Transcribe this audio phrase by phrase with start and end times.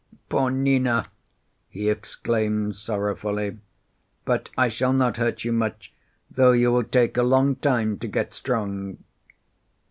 [0.29, 1.05] "Poor Nina!"
[1.69, 3.59] he exclaimed sorrowfully.
[4.25, 5.93] "But I shall not hurt you much,
[6.31, 8.97] though you will take a long time to get strong."